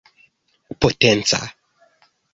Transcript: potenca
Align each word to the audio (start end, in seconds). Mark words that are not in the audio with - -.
potenca 0.79 1.39